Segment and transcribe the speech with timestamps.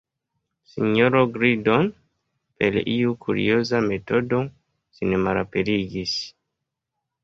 [0.69, 1.85] Sinjoro Gliddon,
[2.57, 4.43] per iu kurioza metodo,
[5.01, 6.21] sin malaperigis.